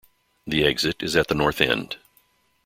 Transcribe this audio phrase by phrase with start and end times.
[0.47, 1.97] The exit is at the north end.